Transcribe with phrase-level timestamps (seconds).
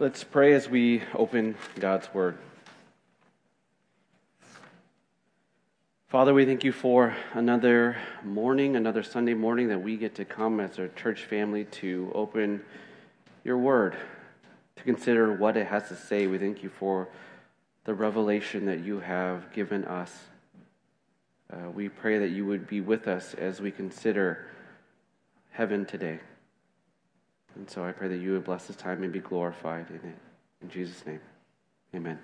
[0.00, 2.38] Let's pray as we open God's Word.
[6.06, 10.60] Father, we thank you for another morning, another Sunday morning that we get to come
[10.60, 12.62] as a church family to open
[13.42, 13.96] your Word,
[14.76, 16.28] to consider what it has to say.
[16.28, 17.08] We thank you for
[17.82, 20.16] the revelation that you have given us.
[21.52, 24.46] Uh, we pray that you would be with us as we consider
[25.50, 26.20] heaven today.
[27.54, 30.18] And so I pray that you would bless this time and be glorified in it.
[30.62, 31.20] In Jesus' name,
[31.94, 32.18] amen.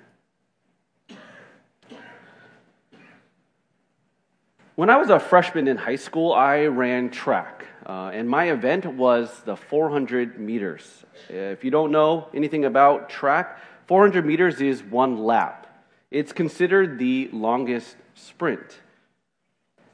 [4.77, 7.67] When I was a freshman in high school, I ran track.
[7.87, 11.05] Uh, and my event was the 400 meters.
[11.29, 15.67] If you don't know anything about track, 400 meters is one lap.
[16.11, 18.81] It's considered the longest sprint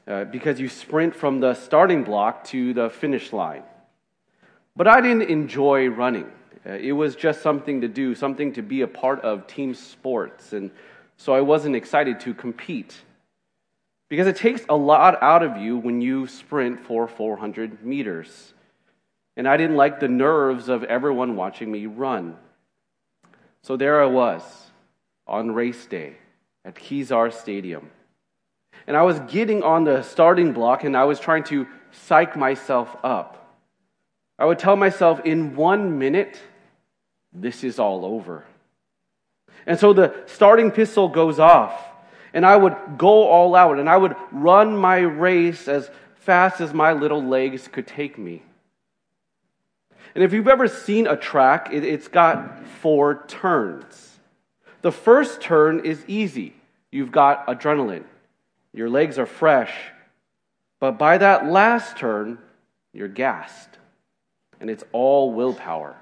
[0.07, 3.63] uh, because you sprint from the starting block to the finish line.
[4.75, 6.31] But I didn't enjoy running.
[6.65, 10.53] Uh, it was just something to do, something to be a part of team sports.
[10.53, 10.71] And
[11.17, 12.95] so I wasn't excited to compete.
[14.09, 18.53] Because it takes a lot out of you when you sprint for 400 meters.
[19.37, 22.35] And I didn't like the nerves of everyone watching me run.
[23.63, 24.43] So there I was
[25.27, 26.17] on race day
[26.65, 27.89] at Kezar Stadium.
[28.87, 32.95] And I was getting on the starting block and I was trying to psych myself
[33.03, 33.40] up.
[34.41, 36.35] I would tell myself, in one minute,
[37.31, 38.43] this is all over.
[39.67, 41.79] And so the starting pistol goes off,
[42.33, 46.73] and I would go all out, and I would run my race as fast as
[46.73, 48.41] my little legs could take me.
[50.15, 54.17] And if you've ever seen a track, it's got four turns.
[54.81, 56.55] The first turn is easy.
[56.91, 58.05] You've got adrenaline.
[58.73, 59.71] Your legs are fresh.
[60.79, 62.39] But by that last turn,
[62.91, 63.70] you're gassed
[64.61, 65.97] and it's all willpower.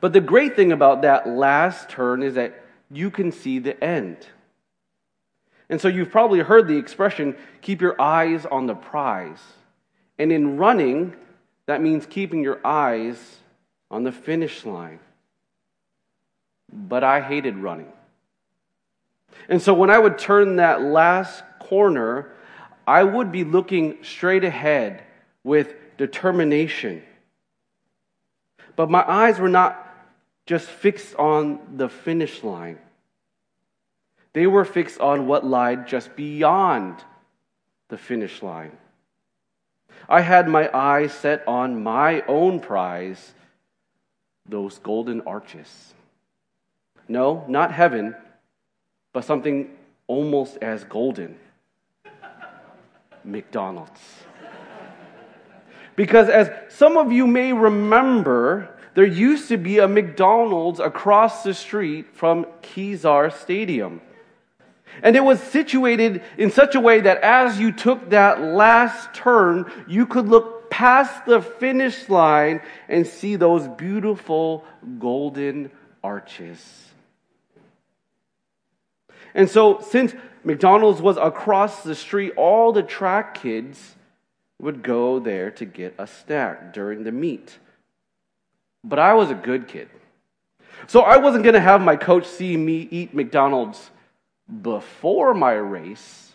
[0.00, 4.16] But the great thing about that last turn is that you can see the end.
[5.68, 9.40] And so you've probably heard the expression, keep your eyes on the prize.
[10.18, 11.14] And in running,
[11.66, 13.38] that means keeping your eyes
[13.90, 15.00] on the finish line.
[16.72, 17.92] But I hated running.
[19.48, 22.32] And so when I would turn that last corner,
[22.86, 25.02] I would be looking straight ahead
[25.42, 27.02] with determination.
[28.76, 29.80] But my eyes were not
[30.46, 32.78] just fixed on the finish line,
[34.32, 36.96] they were fixed on what lied just beyond
[37.88, 38.72] the finish line.
[40.08, 43.32] I had my eyes set on my own prize,
[44.46, 45.94] those golden arches.
[47.06, 48.14] No, not heaven,
[49.12, 49.70] but something
[50.06, 51.38] almost as golden
[53.22, 54.00] McDonald's.
[55.96, 61.54] Because as some of you may remember, there used to be a McDonald's across the
[61.54, 64.00] street from Kezar Stadium.
[65.02, 69.70] And it was situated in such a way that as you took that last turn,
[69.88, 74.64] you could look past the finish line and see those beautiful
[74.98, 75.70] golden
[76.02, 76.60] arches.
[79.34, 83.96] And so, since McDonald's was across the street, all the track kids
[84.60, 87.58] would go there to get a snack during the meet.
[88.82, 89.88] But I was a good kid.
[90.86, 93.90] So I wasn't going to have my coach see me eat McDonald's
[94.62, 96.32] before my race,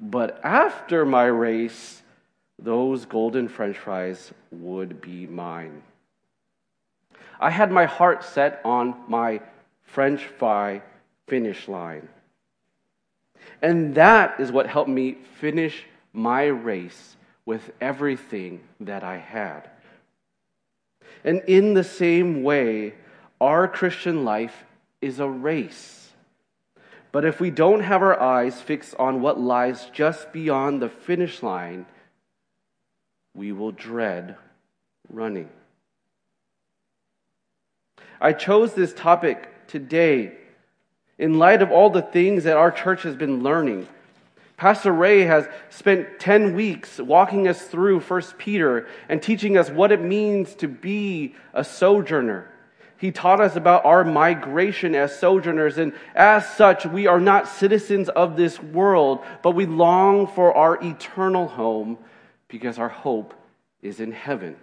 [0.00, 2.02] but after my race,
[2.58, 5.82] those golden french fries would be mine.
[7.38, 9.40] I had my heart set on my
[9.82, 10.82] french fry
[11.26, 12.08] finish line.
[13.60, 19.68] And that is what helped me finish my race with everything that I had.
[21.24, 22.94] And in the same way,
[23.40, 24.64] our Christian life
[25.02, 26.10] is a race.
[27.12, 31.42] But if we don't have our eyes fixed on what lies just beyond the finish
[31.42, 31.86] line,
[33.34, 34.36] we will dread
[35.12, 35.48] running.
[38.20, 40.32] I chose this topic today
[41.18, 43.86] in light of all the things that our church has been learning
[44.56, 49.90] Pastor Ray has spent 10 weeks walking us through 1 Peter and teaching us what
[49.90, 52.50] it means to be a sojourner.
[52.96, 58.08] He taught us about our migration as sojourners, and as such, we are not citizens
[58.08, 61.98] of this world, but we long for our eternal home
[62.46, 63.34] because our hope
[63.82, 64.56] is in heaven.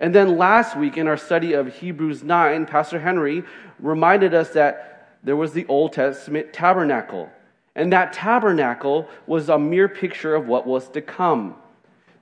[0.00, 3.44] And then last week in our study of Hebrews 9, Pastor Henry
[3.78, 7.30] reminded us that there was the Old Testament tabernacle
[7.74, 11.56] and that tabernacle was a mere picture of what was to come.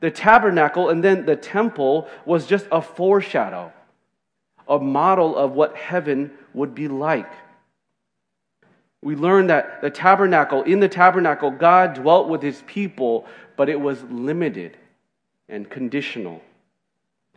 [0.01, 3.73] The tabernacle and then the temple was just a foreshadow,
[4.69, 7.31] a model of what heaven would be like.
[9.03, 13.27] We learn that the tabernacle, in the tabernacle, God dwelt with his people,
[13.57, 14.77] but it was limited
[15.49, 16.43] and conditional.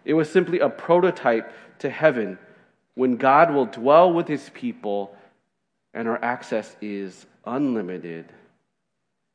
[0.04, 2.40] It was simply a prototype to heaven
[2.96, 5.16] when God will dwell with his people
[5.94, 8.26] and our access is unlimited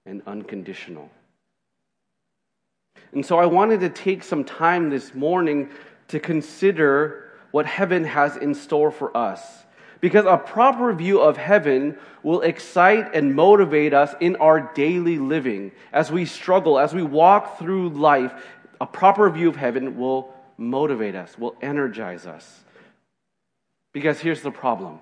[0.07, 1.11] and unconditional.
[3.13, 5.71] And so I wanted to take some time this morning
[6.09, 9.41] to consider what heaven has in store for us.
[10.01, 15.73] Because a proper view of heaven will excite and motivate us in our daily living.
[15.93, 18.33] As we struggle, as we walk through life,
[18.81, 22.61] a proper view of heaven will motivate us, will energize us.
[23.93, 24.99] Because here's the problem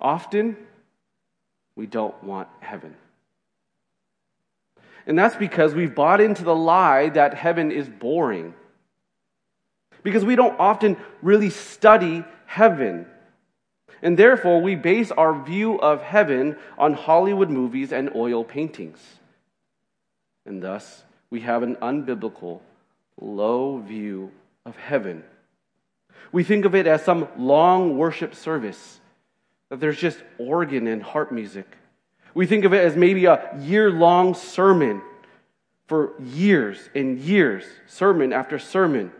[0.00, 0.56] often
[1.76, 2.94] we don't want heaven.
[5.06, 8.54] And that's because we've bought into the lie that heaven is boring.
[10.02, 13.06] Because we don't often really study heaven.
[14.02, 18.98] And therefore, we base our view of heaven on Hollywood movies and oil paintings.
[20.46, 22.60] And thus, we have an unbiblical,
[23.20, 24.32] low view
[24.64, 25.22] of heaven.
[26.32, 28.99] We think of it as some long worship service,
[29.70, 31.66] that there's just organ and harp music.
[32.34, 35.02] We think of it as maybe a year long sermon
[35.86, 39.10] for years and years, sermon after sermon.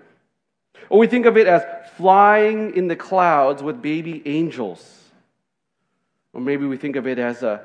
[0.88, 1.62] Or we think of it as
[1.96, 5.10] flying in the clouds with baby angels.
[6.32, 7.64] Or maybe we think of it as a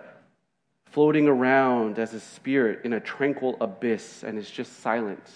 [0.92, 5.30] floating around as a spirit in a tranquil abyss and it's just silence,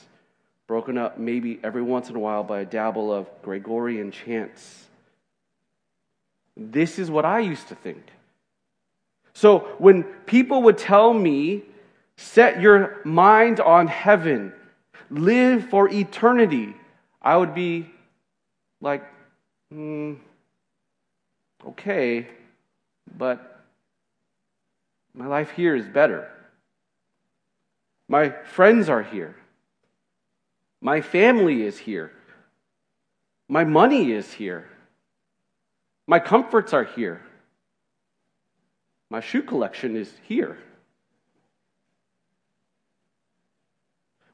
[0.68, 4.89] broken up maybe every once in a while by a dabble of Gregorian chants.
[6.60, 8.04] This is what I used to think.
[9.34, 11.64] So when people would tell me,
[12.18, 14.52] set your mind on heaven,
[15.10, 16.76] live for eternity,
[17.22, 17.90] I would be
[18.82, 19.06] like,
[19.72, 20.16] hmm,
[21.66, 22.28] okay,
[23.18, 23.62] but
[25.14, 26.30] my life here is better.
[28.10, 29.38] My friends are here.
[30.82, 32.12] My family is here.
[33.48, 34.68] My money is here.
[36.10, 37.22] My comforts are here.
[39.12, 40.58] My shoe collection is here.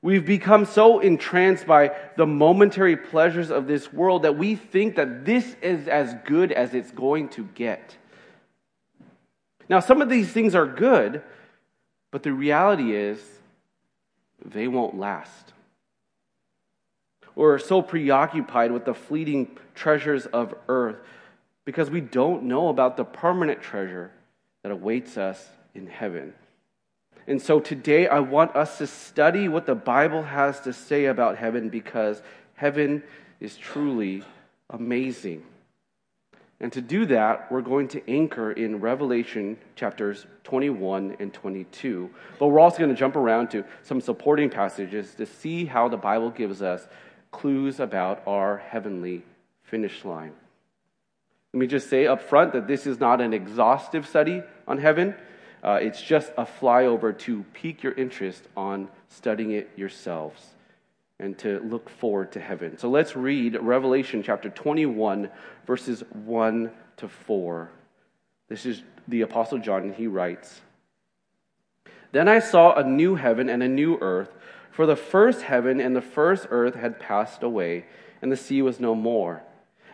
[0.01, 5.25] We've become so entranced by the momentary pleasures of this world that we think that
[5.25, 7.97] this is as good as it's going to get.
[9.67, 11.23] Now, some of these things are good,
[12.09, 13.19] but the reality is
[14.45, 15.51] they won't last.
[17.35, 20.99] We're so preoccupied with the fleeting treasures of earth
[21.65, 24.11] because we don't know about the permanent treasure
[24.63, 26.33] that awaits us in heaven.
[27.27, 31.37] And so today I want us to study what the Bible has to say about
[31.37, 32.21] heaven because
[32.53, 33.03] heaven
[33.39, 34.23] is truly
[34.69, 35.43] amazing.
[36.59, 42.09] And to do that, we're going to anchor in Revelation chapters 21 and 22.
[42.39, 45.97] But we're also going to jump around to some supporting passages to see how the
[45.97, 46.87] Bible gives us
[47.31, 49.23] clues about our heavenly
[49.63, 50.31] finish line.
[51.55, 55.15] Let me just say up front that this is not an exhaustive study on heaven.
[55.63, 60.47] Uh, it's just a flyover to pique your interest on studying it yourselves
[61.17, 62.77] and to look forward to heaven.
[62.77, 65.29] So let's read Revelation chapter 21,
[65.65, 67.71] verses 1 to 4.
[68.49, 70.59] This is the Apostle John, and he writes
[72.11, 74.35] Then I saw a new heaven and a new earth,
[74.71, 77.85] for the first heaven and the first earth had passed away,
[78.21, 79.41] and the sea was no more.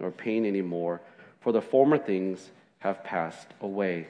[0.00, 1.00] nor pain anymore,
[1.40, 4.08] for the former things have passed away.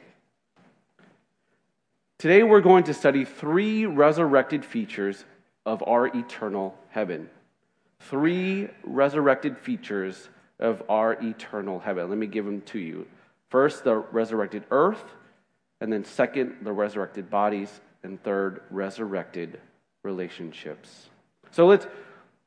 [2.18, 5.24] Today we're going to study three resurrected features
[5.66, 7.30] of our eternal heaven.
[8.00, 10.28] Three resurrected features
[10.58, 12.08] of our eternal heaven.
[12.08, 13.06] Let me give them to you.
[13.48, 15.02] First, the resurrected earth,
[15.80, 19.60] and then second, the resurrected bodies, and third, resurrected
[20.02, 21.08] relationships.
[21.50, 21.86] So let's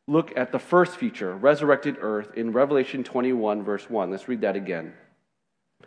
[0.08, 4.12] look at the first feature, resurrected earth, in Revelation 21, verse 1.
[4.12, 4.94] Let's read that again.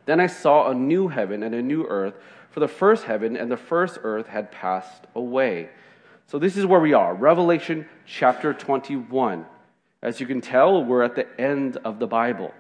[0.07, 2.15] Then I saw a new heaven and a new earth,
[2.51, 5.69] for the first heaven and the first earth had passed away.
[6.27, 9.45] So this is where we are, Revelation chapter 21.
[10.03, 12.53] As you can tell, we're at the end of the Bible.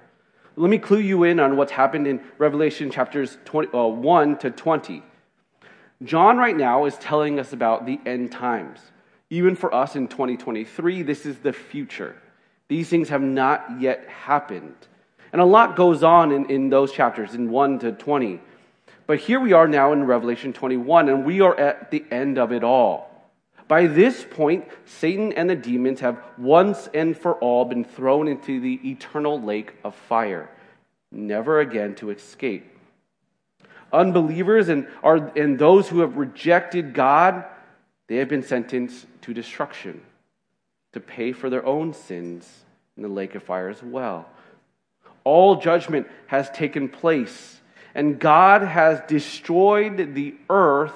[0.57, 4.51] Let me clue you in on what's happened in Revelation chapters 20, uh, 1 to
[4.51, 5.03] 20.
[6.03, 8.81] John, right now, is telling us about the end times.
[9.31, 12.17] Even for us in 2023, this is the future.
[12.69, 14.75] These things have not yet happened.
[15.33, 18.41] And a lot goes on in, in those chapters, in 1 to 20.
[19.07, 22.53] But here we are now in Revelation 21, and we are at the end of
[22.53, 23.11] it all.
[23.69, 28.61] By this point, Satan and the demons have once and for all been thrown into
[28.61, 30.49] the eternal lake of fire,
[31.11, 32.65] never again to escape.
[33.93, 37.45] Unbelievers and, are, and those who have rejected God,
[38.09, 40.01] they have been sentenced to destruction,
[40.93, 42.65] to pay for their own sins
[42.97, 44.29] in the lake of fire as well.
[45.25, 47.61] All judgment has taken place,
[47.95, 50.95] and God has destroyed the earth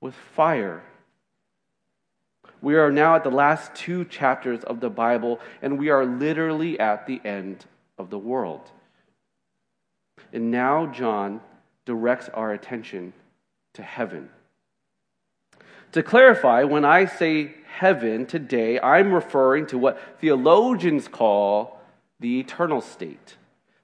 [0.00, 0.82] with fire.
[2.60, 6.78] We are now at the last two chapters of the Bible, and we are literally
[6.78, 7.64] at the end
[7.98, 8.70] of the world.
[10.32, 11.40] And now, John
[11.84, 13.12] directs our attention
[13.74, 14.28] to heaven.
[15.96, 21.80] To clarify, when I say heaven today, I'm referring to what theologians call
[22.20, 23.36] the eternal state.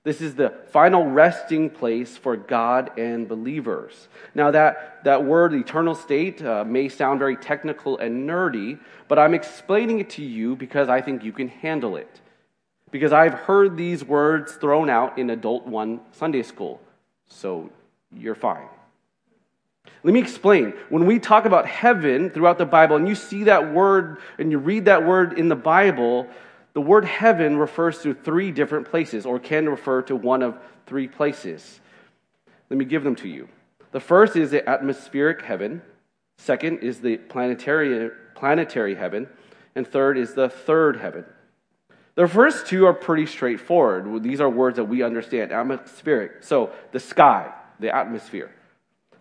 [0.04, 4.08] This is the final resting place for God and believers.
[4.34, 8.78] Now, that, that word, eternal state, uh, may sound very technical and nerdy,
[9.08, 12.20] but I'm explaining it to you because I think you can handle it.
[12.90, 16.78] Because I've heard these words thrown out in Adult One Sunday School.
[17.30, 17.70] So
[18.14, 18.68] you're fine.
[20.04, 20.74] Let me explain.
[20.88, 24.58] When we talk about heaven throughout the Bible, and you see that word and you
[24.58, 26.26] read that word in the Bible,
[26.74, 31.06] the word heaven refers to three different places, or can refer to one of three
[31.06, 31.80] places.
[32.70, 33.48] Let me give them to you.
[33.92, 35.82] The first is the atmospheric heaven,
[36.38, 39.28] second is the planetary, planetary heaven,
[39.74, 41.26] and third is the third heaven.
[42.14, 44.22] The first two are pretty straightforward.
[44.22, 46.42] These are words that we understand atmospheric.
[46.42, 48.50] So, the sky, the atmosphere.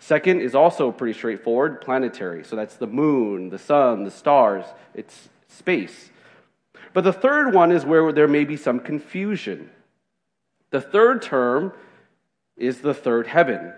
[0.02, 2.44] Second is also pretty straightforward planetary.
[2.44, 4.66] So, that's the moon, the sun, the stars,
[4.96, 6.10] it's space.
[6.92, 9.70] But the third one is where there may be some confusion.
[10.72, 11.72] The third term
[12.58, 13.74] is the third heaven.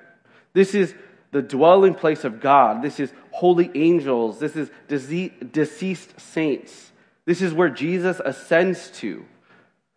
[0.54, 0.96] This is
[1.32, 2.82] the dwelling place of God.
[2.82, 4.40] This is holy angels.
[4.40, 6.92] This is deceased saints.
[7.26, 9.26] This is where Jesus ascends to.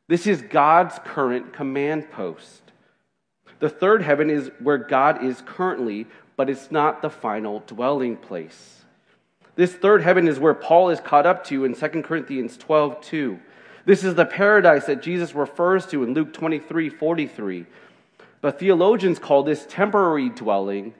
[0.08, 2.65] This is God's current command post.
[3.58, 8.84] The third heaven is where God is currently, but it's not the final dwelling place.
[9.54, 13.40] This third heaven is where Paul is caught up to in 2 Corinthians 12 2.
[13.86, 17.66] This is the paradise that Jesus refers to in Luke 23 43.
[18.42, 20.94] But theologians call this temporary dwelling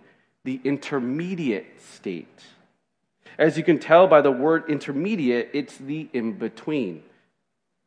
[0.44, 2.42] the intermediate state.
[3.38, 7.02] As you can tell by the word intermediate, it's the in between.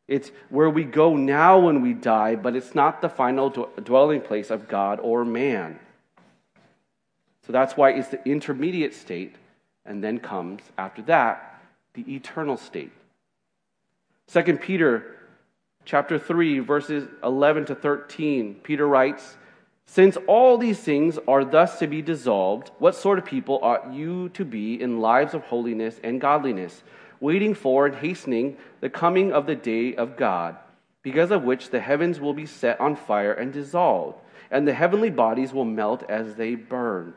[0.10, 4.50] It's where we go now when we die, but it's not the final dwelling place
[4.50, 5.80] of God or man.
[7.46, 9.36] So that's why it's the intermediate state
[9.86, 11.62] and then comes, after that,
[11.94, 12.92] the eternal state.
[14.32, 15.16] 2 Peter
[15.86, 19.38] chapter 3 verses 11 to 13 Peter writes
[19.88, 24.30] since all these things are thus to be dissolved what sort of people ought you
[24.30, 26.84] to be in lives of holiness and godliness
[27.20, 30.56] waiting for and hastening the coming of the day of God
[31.02, 34.18] because of which the heavens will be set on fire and dissolved
[34.52, 37.14] and the heavenly bodies will melt as they burn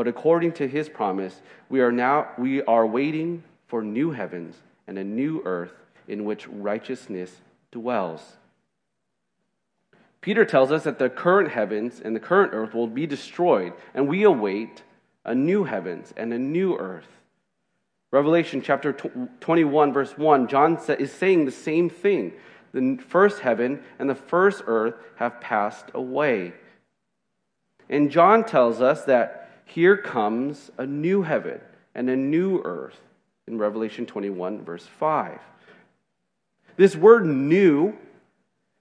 [0.00, 4.56] but according to his promise, we are now we are waiting for new heavens
[4.86, 5.74] and a new earth
[6.08, 8.38] in which righteousness dwells.
[10.22, 14.08] Peter tells us that the current heavens and the current earth will be destroyed, and
[14.08, 14.82] we await
[15.26, 17.19] a new heavens and a new earth.
[18.12, 22.32] Revelation chapter 21, verse 1, John is saying the same thing.
[22.72, 26.52] The first heaven and the first earth have passed away.
[27.88, 31.60] And John tells us that here comes a new heaven
[31.94, 33.00] and a new earth
[33.46, 35.38] in Revelation 21, verse 5.
[36.76, 37.96] This word new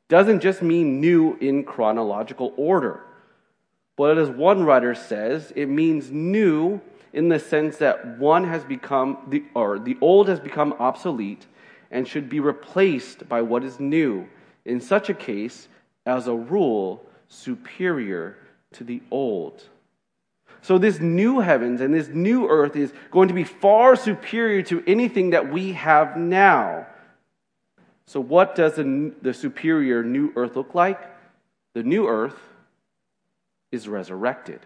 [0.08, 3.02] doesn't just mean new in chronological order,
[3.96, 6.82] but as one writer says, it means new
[7.14, 11.46] in the sense that one has become, the, or the old has become obsolete
[11.92, 14.28] and should be replaced by what is new.
[14.66, 15.68] In such a case,
[16.06, 18.38] as a rule, superior
[18.74, 19.64] to the old.
[20.62, 24.84] So, this new heavens and this new earth is going to be far superior to
[24.86, 26.86] anything that we have now.
[28.06, 31.00] So, what does the, the superior new earth look like?
[31.76, 32.38] The new earth
[33.72, 34.60] is resurrected.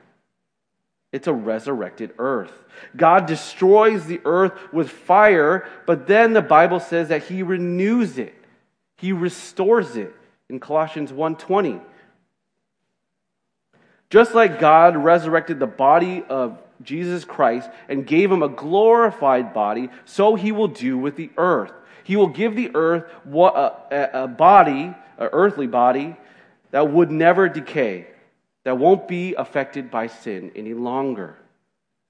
[1.13, 2.51] It's a resurrected earth.
[2.97, 8.35] God destroys the earth with fire, but then the Bible says that He renews it,
[8.97, 10.13] He restores it,
[10.49, 11.79] in Colossians 1:20.
[14.09, 19.89] Just like God resurrected the body of Jesus Christ and gave him a glorified body,
[20.05, 21.71] so he will do with the earth.
[22.03, 26.15] He will give the earth uh, a, body, an earthly body,
[26.71, 28.07] that would never decay,
[28.63, 31.37] that won't be affected by sin any longer.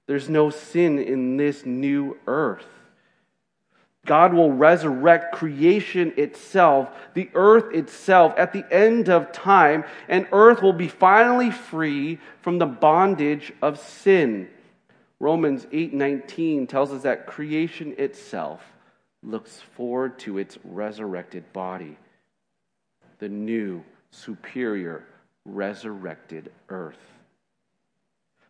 [0.06, 2.66] There's no sin in this new earth.
[4.06, 10.60] God will resurrect creation itself, the earth itself, at the end of time, and earth
[10.60, 14.50] will be finally free from the bondage of sin.
[15.20, 18.62] Romans 8:19 tells us that creation itself
[19.22, 21.96] looks forward to its resurrected body,
[23.18, 25.06] the new, superior,
[25.44, 26.98] resurrected earth.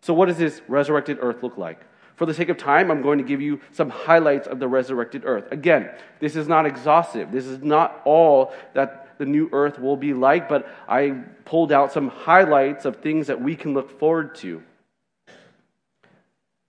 [0.00, 1.80] So what does this resurrected earth look like?
[2.16, 5.22] For the sake of time, I'm going to give you some highlights of the resurrected
[5.24, 5.50] earth.
[5.50, 7.32] Again, this is not exhaustive.
[7.32, 11.92] This is not all that the new earth will be like, but I pulled out
[11.92, 14.62] some highlights of things that we can look forward to.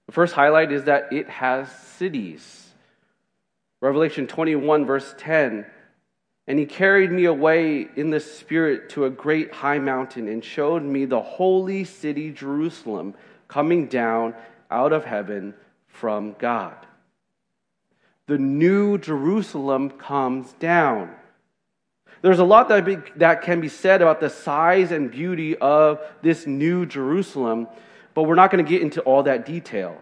[0.07, 2.69] The first highlight is that it has cities.
[3.81, 5.65] Revelation 21, verse 10
[6.47, 10.83] And he carried me away in the Spirit to a great high mountain and showed
[10.83, 13.15] me the holy city, Jerusalem,
[13.47, 14.35] coming down
[14.69, 15.55] out of heaven
[15.87, 16.75] from God.
[18.27, 21.11] The new Jerusalem comes down.
[22.21, 25.99] There's a lot that, be, that can be said about the size and beauty of
[26.21, 27.67] this new Jerusalem,
[28.13, 29.99] but we're not going to get into all that detail.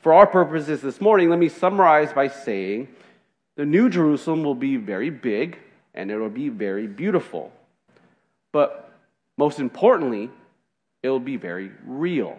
[0.00, 2.88] For our purposes this morning, let me summarize by saying
[3.56, 5.58] the new Jerusalem will be very big
[5.94, 7.52] and it will be very beautiful.
[8.52, 8.92] But
[9.36, 10.30] most importantly,
[11.02, 12.38] it will be very real.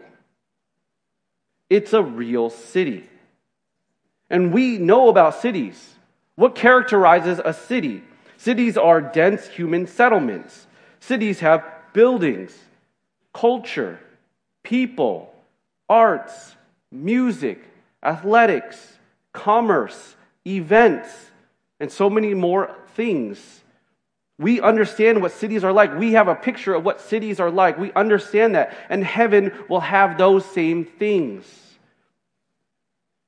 [1.70, 3.10] It's a real city.
[4.30, 5.96] And we know about cities.
[6.36, 8.04] What characterizes a city?
[8.38, 10.68] Cities are dense human settlements.
[11.00, 12.58] Cities have buildings,
[13.34, 14.00] culture,
[14.64, 15.34] people,
[15.88, 16.56] arts,
[16.92, 17.64] music,
[18.04, 18.98] athletics,
[19.34, 20.16] commerce,
[20.46, 21.10] events,
[21.80, 23.62] and so many more things.
[24.38, 25.98] We understand what cities are like.
[25.98, 27.78] We have a picture of what cities are like.
[27.78, 28.76] We understand that.
[28.90, 31.46] And heaven will have those same things.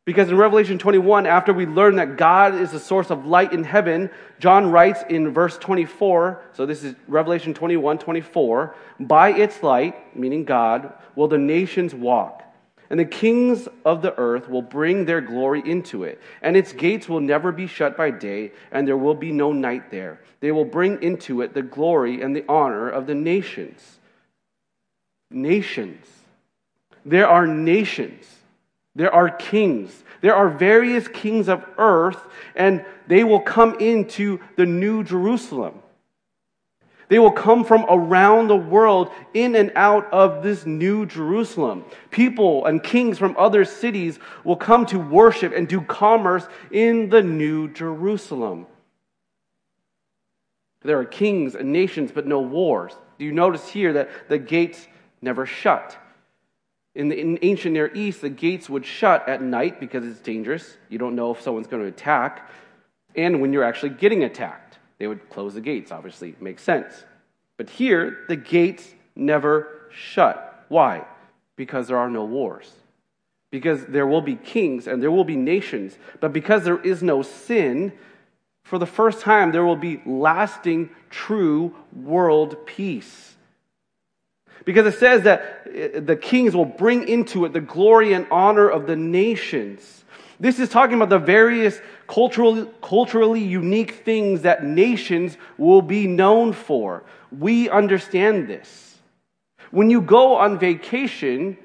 [0.05, 3.65] Because in Revelation 21, after we learn that God is the source of light in
[3.65, 10.15] heaven, John writes in verse 24, so this is Revelation 21 24, by its light,
[10.15, 12.41] meaning God, will the nations walk.
[12.89, 17.09] And the kings of the earth will bring their glory into it, and its gates
[17.09, 20.21] will never be shut by day, and there will be no night there.
[20.39, 23.99] They will bring into it the glory and the honor of the nations.
[25.29, 26.05] Nations.
[27.05, 28.37] There are nations
[28.97, 30.03] there are kings.
[30.21, 32.19] There are various kings of earth,
[32.55, 35.75] and they will come into the new Jerusalem.
[37.09, 41.85] They will come from around the world in and out of this new Jerusalem.
[42.11, 47.23] People and kings from other cities will come to worship and do commerce in the
[47.23, 48.67] new Jerusalem.
[50.83, 52.93] There are kings and nations, but no wars.
[53.17, 54.87] Do you notice here that the gates
[55.21, 55.97] never shut?
[56.93, 60.77] In the in ancient Near East, the gates would shut at night because it's dangerous.
[60.89, 62.49] You don't know if someone's going to attack.
[63.15, 64.66] And when you're actually getting attacked,
[64.99, 66.35] they would close the gates, obviously.
[66.39, 67.03] Makes sense.
[67.57, 70.65] But here, the gates never shut.
[70.69, 71.05] Why?
[71.55, 72.71] Because there are no wars.
[73.51, 75.97] Because there will be kings and there will be nations.
[76.19, 77.93] But because there is no sin,
[78.63, 83.35] for the first time, there will be lasting, true world peace.
[84.65, 88.67] Because it says that uh, the kings will bring into it the glory and honor
[88.67, 90.03] of the nations.
[90.39, 96.53] This is talking about the various culturally, culturally unique things that nations will be known
[96.53, 97.03] for.
[97.31, 98.95] We understand this.
[99.71, 101.57] When you go on vacation,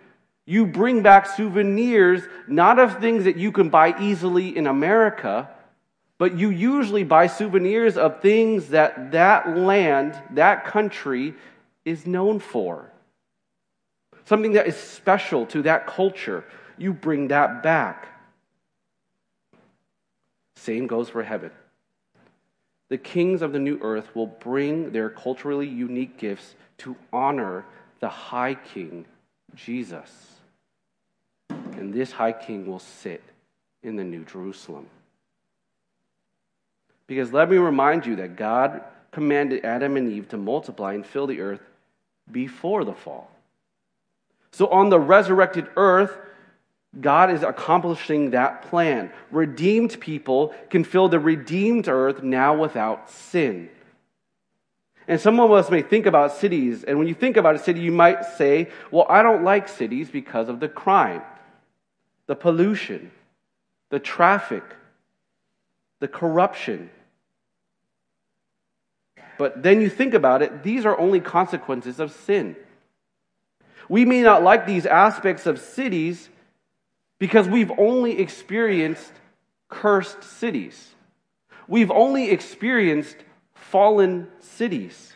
[0.44, 5.48] you bring back souvenirs, not of things that you can buy easily in America,
[6.18, 11.34] but you usually buy souvenirs of things that that land, that country,
[11.84, 12.92] is known for
[14.24, 16.44] something that is special to that culture,
[16.78, 18.08] you bring that back.
[20.62, 21.50] Same goes for heaven.
[22.88, 27.64] The kings of the new earth will bring their culturally unique gifts to honor
[27.98, 29.04] the high king,
[29.56, 30.36] Jesus.
[31.50, 33.24] And this high king will sit
[33.82, 34.86] in the new Jerusalem.
[37.08, 41.26] Because let me remind you that God commanded Adam and Eve to multiply and fill
[41.26, 41.60] the earth
[42.30, 43.32] before the fall.
[44.52, 46.16] So on the resurrected earth,
[47.00, 49.10] God is accomplishing that plan.
[49.30, 53.70] Redeemed people can fill the redeemed earth now without sin.
[55.08, 57.80] And some of us may think about cities, and when you think about a city,
[57.80, 61.22] you might say, Well, I don't like cities because of the crime,
[62.26, 63.10] the pollution,
[63.90, 64.62] the traffic,
[65.98, 66.90] the corruption.
[69.38, 72.54] But then you think about it, these are only consequences of sin.
[73.88, 76.28] We may not like these aspects of cities
[77.22, 79.12] because we've only experienced
[79.68, 80.90] cursed cities.
[81.68, 83.14] We've only experienced
[83.54, 85.12] fallen cities.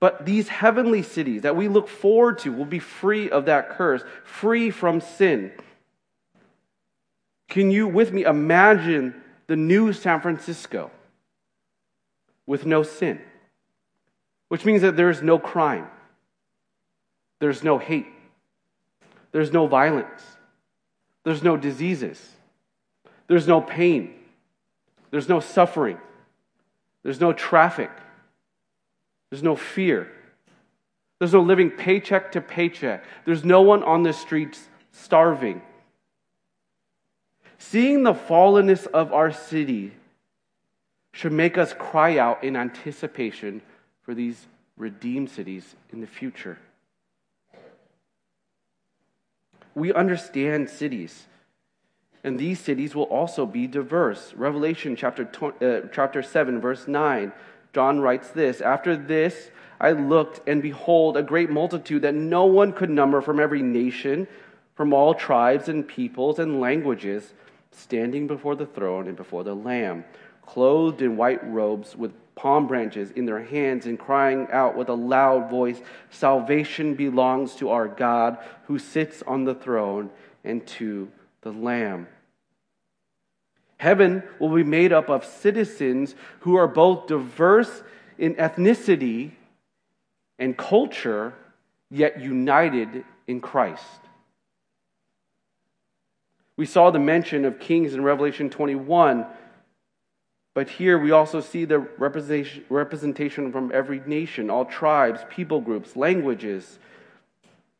[0.00, 4.02] But these heavenly cities that we look forward to will be free of that curse,
[4.24, 5.52] free from sin.
[7.48, 9.14] Can you, with me, imagine
[9.46, 10.90] the new San Francisco
[12.46, 13.20] with no sin?
[14.48, 15.86] Which means that there is no crime,
[17.38, 18.08] there's no hate,
[19.30, 20.31] there's no violence,
[21.24, 22.20] there's no diseases,
[23.28, 24.14] there's no pain,
[25.10, 25.98] there's no suffering.
[27.02, 27.90] There's no traffic.
[29.30, 30.10] There's no fear.
[31.18, 33.04] There's no living paycheck to paycheck.
[33.24, 35.62] There's no one on the streets starving.
[37.58, 39.92] Seeing the fallenness of our city
[41.12, 43.62] should make us cry out in anticipation
[44.02, 46.58] for these redeemed cities in the future.
[49.74, 51.26] We understand cities
[52.24, 54.32] and these cities will also be diverse.
[54.34, 55.28] Revelation chapter,
[55.60, 57.32] uh, chapter 7, verse 9,
[57.72, 62.72] John writes this After this, I looked, and behold, a great multitude that no one
[62.72, 64.28] could number from every nation,
[64.76, 67.34] from all tribes and peoples and languages,
[67.72, 70.04] standing before the throne and before the Lamb,
[70.46, 74.94] clothed in white robes with palm branches in their hands, and crying out with a
[74.94, 80.10] loud voice Salvation belongs to our God who sits on the throne
[80.44, 81.10] and to
[81.42, 82.08] the Lamb.
[83.76, 87.82] Heaven will be made up of citizens who are both diverse
[88.16, 89.32] in ethnicity
[90.38, 91.34] and culture,
[91.90, 93.82] yet united in Christ.
[96.56, 99.26] We saw the mention of kings in Revelation 21,
[100.54, 106.78] but here we also see the representation from every nation, all tribes, people groups, languages.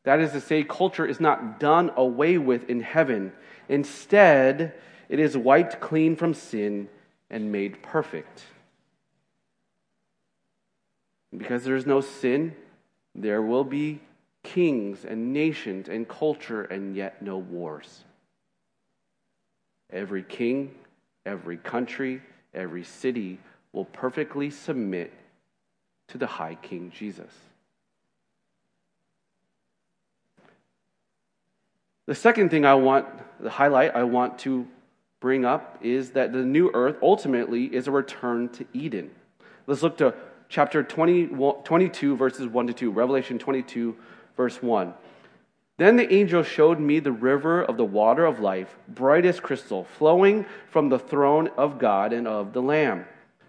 [0.05, 3.33] That is to say, culture is not done away with in heaven.
[3.69, 4.75] Instead,
[5.11, 6.89] it is wiped clean from sin
[7.29, 8.45] and made perfect.
[11.37, 12.57] Because there is no sin,
[13.15, 14.01] there will be
[14.43, 18.05] kings and nations and culture and yet no wars.
[19.91, 20.75] Every king,
[21.27, 22.23] every country,
[22.55, 23.39] every city
[23.73, 25.13] will perfectly submit
[26.09, 27.33] to the high King Jesus.
[32.07, 33.07] The second thing I want,
[33.41, 34.67] the highlight I want to
[35.21, 39.11] bring up is that the new earth ultimately is a return to Eden.
[39.67, 40.15] Let's look to
[40.49, 41.29] chapter 20,
[41.65, 43.97] 22, verses 1 to 2, Revelation 22,
[44.37, 44.93] verse 1.
[45.79, 49.85] Then the angel showed me the river of the water of life, bright as crystal,
[49.85, 53.07] flowing from the throne of God and of the Lamb.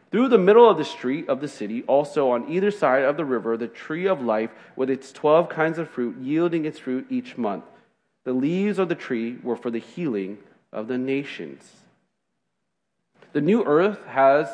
[0.09, 3.25] Through the middle of the street of the city, also on either side of the
[3.25, 7.37] river, the tree of life with its twelve kinds of fruit, yielding its fruit each
[7.37, 7.65] month.
[8.23, 10.37] The leaves of the tree were for the healing
[10.71, 11.69] of the nations.
[13.33, 14.47] The new earth has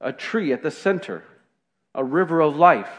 [0.00, 1.22] a tree at the center,
[1.94, 2.90] a river of life,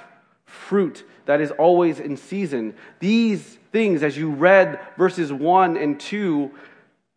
[0.45, 2.75] fruit that is always in season.
[2.99, 6.49] These things, as you read verses 1 and 2,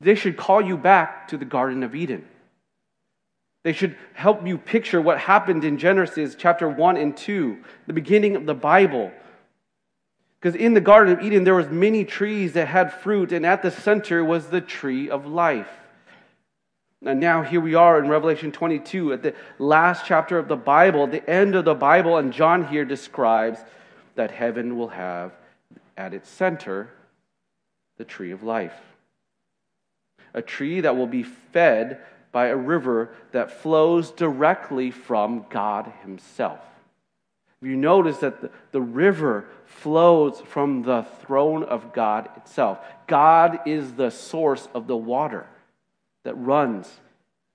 [0.01, 2.27] they should call you back to the Garden of Eden.
[3.63, 8.35] They should help you picture what happened in Genesis chapter 1 and 2, the beginning
[8.35, 9.13] of the Bible
[10.47, 13.63] because in the Garden of Eden, there was many trees that had fruit, and at
[13.63, 15.69] the center was the tree of life.
[17.05, 21.09] And now here we are in Revelation 22, at the last chapter of the Bible,
[21.09, 23.59] the end of the Bible, and John here describes
[24.15, 25.33] that heaven will have
[25.97, 26.91] at its center
[27.97, 28.79] the tree of life.
[30.35, 32.01] A tree that will be fed
[32.33, 36.61] by a river that flows directly from God Himself.
[37.63, 44.11] You notice that the, river flows from the throne of God itself, God is the
[44.11, 45.47] source of the water
[46.25, 47.01] that runs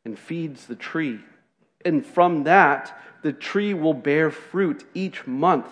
[0.04, 1.20] and feeds the tree.
[1.86, 5.68] And from that, the tree will bear fruit each month.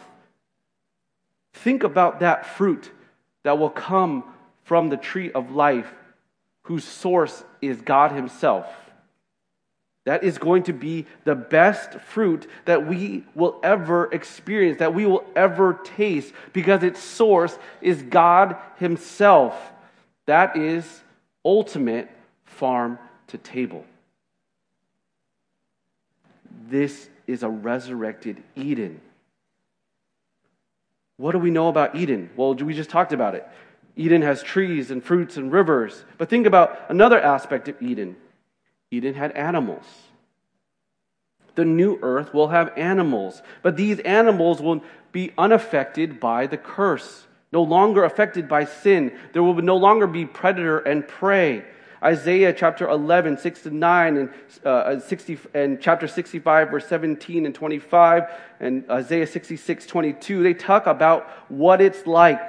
[1.53, 2.91] Think about that fruit
[3.43, 4.23] that will come
[4.63, 5.91] from the tree of life,
[6.63, 8.67] whose source is God Himself.
[10.05, 15.05] That is going to be the best fruit that we will ever experience, that we
[15.05, 19.55] will ever taste, because its source is God Himself.
[20.25, 21.03] That is
[21.43, 22.09] ultimate
[22.45, 23.85] farm to table.
[26.69, 29.01] This is a resurrected Eden.
[31.19, 32.29] What do we know about Eden?
[32.37, 33.45] Well, we just talked about it.
[33.97, 36.05] Eden has trees and fruits and rivers.
[36.17, 38.15] But think about another aspect of Eden
[38.89, 39.83] Eden had animals.
[41.55, 47.27] The new earth will have animals, but these animals will be unaffected by the curse,
[47.51, 49.11] no longer affected by sin.
[49.33, 51.65] There will no longer be predator and prey.
[52.01, 54.29] Isaiah chapter 11, 6 to 9, and,
[54.63, 60.87] uh, 60, and chapter 65, verse 17 and 25, and Isaiah 66, 22, they talk
[60.87, 62.39] about what it's like.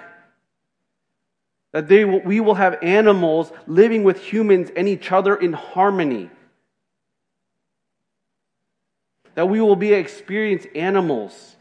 [1.72, 6.30] That they will, we will have animals living with humans and each other in harmony.
[9.34, 11.56] That we will be experienced animals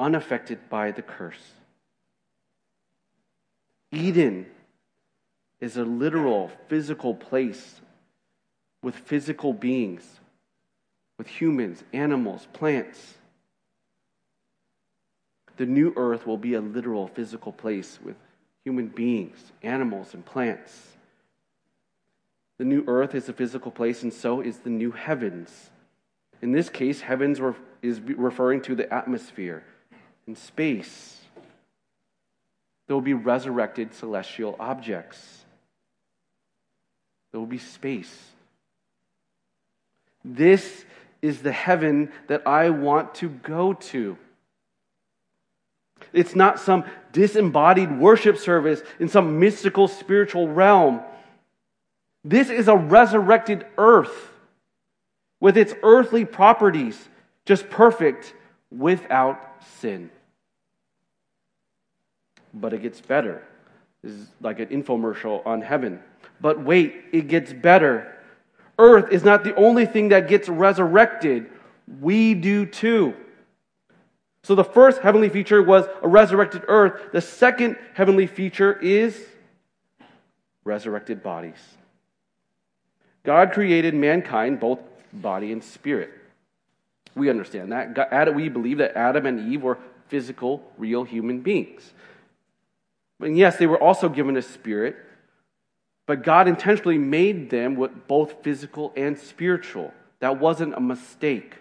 [0.00, 1.52] unaffected by the curse.
[3.90, 4.46] Eden
[5.60, 7.80] is a literal, physical place
[8.82, 10.04] with physical beings,
[11.18, 13.14] with humans, animals, plants.
[15.56, 18.16] The new earth will be a literal, physical place with
[18.64, 20.96] human beings, animals, and plants.
[22.58, 25.70] The new earth is a physical place, and so is the new heavens.
[26.40, 27.40] In this case, heavens
[27.82, 29.64] is referring to the atmosphere
[30.26, 31.20] and space.
[32.86, 35.37] There will be resurrected celestial objects.
[37.32, 38.14] There will be space.
[40.24, 40.84] This
[41.20, 44.16] is the heaven that I want to go to.
[46.12, 51.00] It's not some disembodied worship service in some mystical spiritual realm.
[52.24, 54.30] This is a resurrected earth
[55.40, 57.08] with its earthly properties,
[57.44, 58.34] just perfect
[58.70, 60.10] without sin.
[62.52, 63.42] But it gets better.
[64.02, 66.00] This is like an infomercial on heaven.
[66.40, 68.14] But wait, it gets better.
[68.78, 71.50] Earth is not the only thing that gets resurrected,
[72.00, 73.14] we do too.
[74.44, 77.12] So the first heavenly feature was a resurrected earth.
[77.12, 79.20] The second heavenly feature is
[80.64, 81.58] resurrected bodies.
[83.24, 84.78] God created mankind, both
[85.12, 86.10] body and spirit.
[87.14, 88.34] We understand that.
[88.34, 91.92] We believe that Adam and Eve were physical, real human beings.
[93.20, 94.96] And yes, they were also given a spirit,
[96.08, 99.92] but God intentionally made them with both physical and spiritual.
[100.20, 101.56] That wasn't a mistake.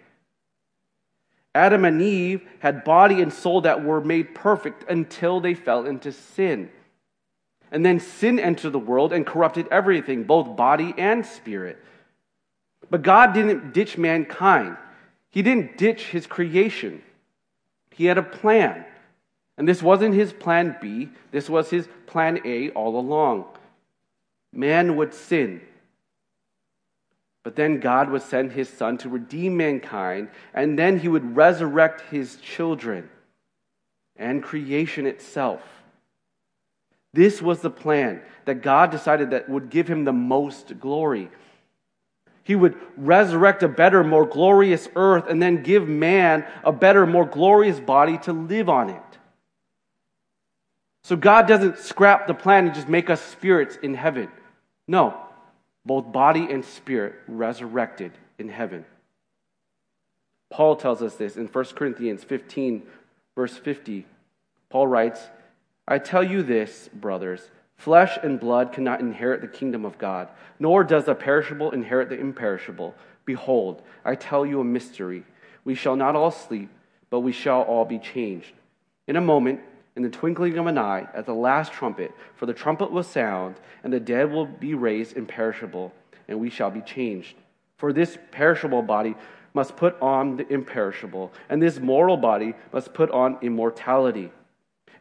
[1.53, 6.13] Adam and Eve had body and soul that were made perfect until they fell into
[6.13, 6.69] sin.
[7.73, 11.83] And then sin entered the world and corrupted everything, both body and spirit.
[12.89, 14.77] But God didn't ditch mankind,
[15.29, 17.03] He didn't ditch His creation.
[17.91, 18.86] He had a plan.
[19.57, 23.47] And this wasn't His plan B, this was His plan A all along
[24.53, 25.62] man would sin.
[27.43, 32.01] But then God would send his son to redeem mankind, and then he would resurrect
[32.12, 33.10] his children
[34.17, 35.62] and creation itself.
[37.13, 41.29] This was the plan that God decided that would give him the most glory.
[42.43, 47.25] He would resurrect a better, more glorious earth and then give man a better, more
[47.25, 49.01] glorious body to live on it.
[51.07, 54.27] So God doesn't scrap the plan and just make us spirits in heaven.
[54.89, 55.17] No,
[55.85, 58.83] both body and spirit resurrected in heaven.
[60.49, 62.83] Paul tells us this in 1 Corinthians 15,
[63.35, 64.05] verse 50.
[64.69, 65.21] Paul writes,
[65.87, 67.39] I tell you this, brothers
[67.77, 70.27] flesh and blood cannot inherit the kingdom of God,
[70.59, 72.93] nor does the perishable inherit the imperishable.
[73.23, 75.23] Behold, I tell you a mystery.
[75.63, 76.69] We shall not all sleep,
[77.09, 78.51] but we shall all be changed.
[79.07, 79.61] In a moment,
[79.97, 83.55] in the twinkling of an eye at the last trumpet, for the trumpet will sound,
[83.83, 85.91] and the dead will be raised imperishable,
[86.27, 87.36] and we shall be changed.
[87.77, 89.15] For this perishable body
[89.55, 94.31] must put on the imperishable, and this mortal body must put on immortality.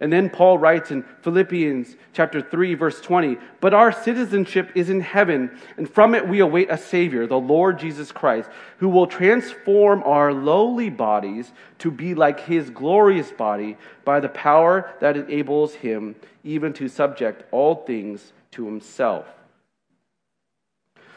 [0.01, 5.01] And then Paul writes in Philippians chapter 3 verse 20, "But our citizenship is in
[5.01, 10.03] heaven, and from it we await a savior, the Lord Jesus Christ, who will transform
[10.05, 16.15] our lowly bodies to be like his glorious body by the power that enables him
[16.45, 19.27] even to subject all things to himself."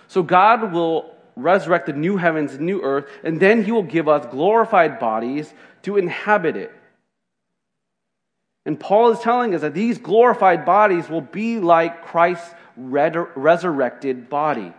[0.08, 4.08] So God will resurrect the new heavens and new earth, and then he will give
[4.08, 6.72] us glorified bodies to inhabit it.
[8.70, 14.72] And Paul is telling us that these glorified bodies will be like Christ's resurrected body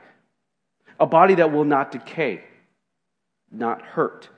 [1.00, 2.44] a body that will not decay,
[3.50, 4.28] not hurt,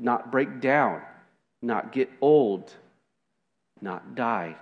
[0.00, 1.02] not break down,
[1.60, 2.72] not get old,
[3.82, 4.56] not die.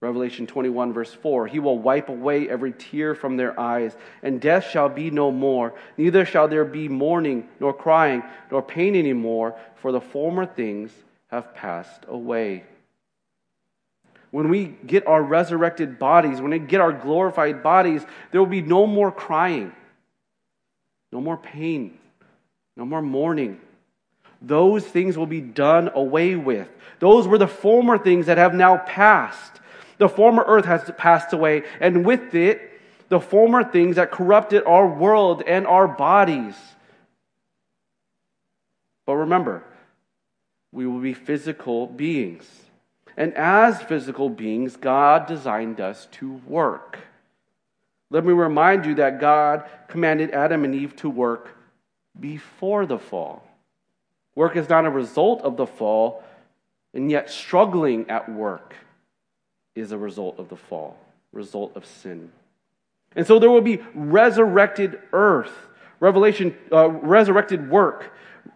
[0.00, 4.68] Revelation 21, verse 4 He will wipe away every tear from their eyes, and death
[4.68, 5.74] shall be no more.
[5.96, 10.90] Neither shall there be mourning, nor crying, nor pain any more, for the former things
[11.28, 12.64] have passed away.
[14.30, 18.62] When we get our resurrected bodies, when we get our glorified bodies, there will be
[18.62, 19.72] no more crying,
[21.12, 21.98] no more pain,
[22.76, 23.60] no more mourning.
[24.42, 26.68] Those things will be done away with.
[26.98, 29.60] Those were the former things that have now passed.
[29.98, 32.60] The former earth has passed away, and with it,
[33.08, 36.54] the former things that corrupted our world and our bodies.
[39.06, 39.62] But remember,
[40.76, 42.44] we will be physical beings.
[43.16, 46.98] And as physical beings, God designed us to work.
[48.10, 51.56] Let me remind you that God commanded Adam and Eve to work
[52.20, 53.48] before the fall.
[54.34, 56.22] Work is not a result of the fall,
[56.92, 58.74] and yet struggling at work
[59.74, 60.98] is a result of the fall,
[61.32, 62.30] result of sin.
[63.16, 65.52] And so there will be resurrected earth,
[66.00, 68.12] revelation, uh, resurrected work.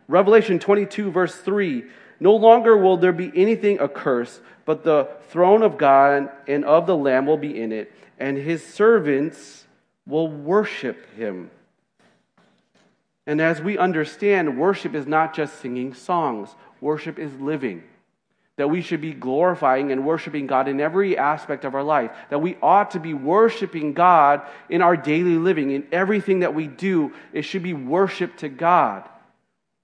[0.07, 1.85] Revelation 22, verse 3
[2.21, 6.97] No longer will there be anything accursed, but the throne of God and of the
[6.97, 9.67] Lamb will be in it, and his servants
[10.07, 11.51] will worship him.
[13.27, 17.83] And as we understand, worship is not just singing songs, worship is living
[18.61, 22.41] that we should be glorifying and worshiping God in every aspect of our life, that
[22.41, 27.15] we ought to be worshiping God in our daily living, in everything that we do,
[27.33, 29.09] it should be worship to God.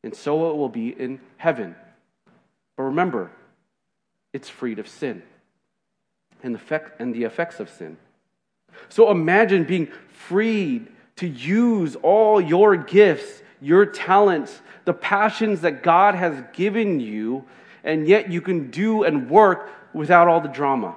[0.05, 1.75] And so it will be in heaven.
[2.77, 3.31] But remember,
[4.33, 5.23] it's freed of sin
[6.43, 7.97] and the, effect, and the effects of sin.
[8.89, 16.15] So imagine being freed to use all your gifts, your talents, the passions that God
[16.15, 17.47] has given you
[17.87, 20.95] and yet you can do and work without all the drama,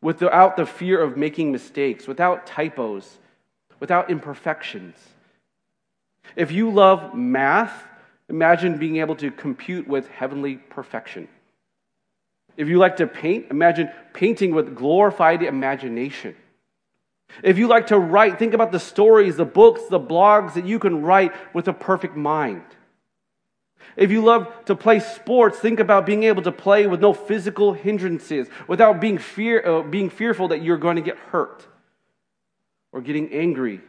[0.00, 3.18] without the fear of making mistakes, without typos,
[3.80, 4.96] without imperfections.
[6.36, 7.84] If you love math,
[8.28, 11.28] imagine being able to compute with heavenly perfection.
[12.56, 16.34] If you like to paint, imagine painting with glorified imagination.
[17.42, 20.78] If you like to write, think about the stories, the books, the blogs that you
[20.78, 22.62] can write with a perfect mind.
[23.96, 27.72] If you love to play sports, think about being able to play with no physical
[27.72, 31.66] hindrances, without being, fear, uh, being fearful that you're going to get hurt
[32.92, 33.80] or getting angry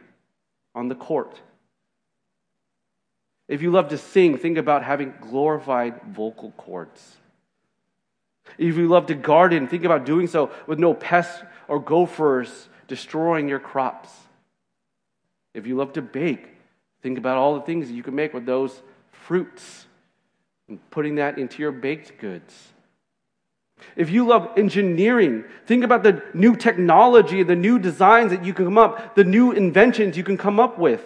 [0.74, 1.40] on the court.
[3.48, 7.16] If you love to sing, think about having glorified vocal cords.
[8.58, 13.48] If you love to garden, think about doing so with no pests or gophers destroying
[13.48, 14.10] your crops.
[15.54, 16.46] If you love to bake,
[17.02, 19.86] think about all the things that you can make with those fruits
[20.68, 22.54] and putting that into your baked goods.
[23.96, 28.66] If you love engineering, think about the new technology, the new designs that you can
[28.66, 31.02] come up, the new inventions you can come up with.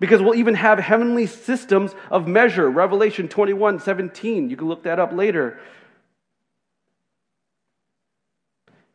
[0.00, 2.70] Because we'll even have heavenly systems of measure.
[2.70, 4.50] Revelation 21 17.
[4.50, 5.58] You can look that up later.